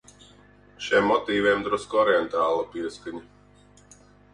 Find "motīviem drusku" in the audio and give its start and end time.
1.11-2.03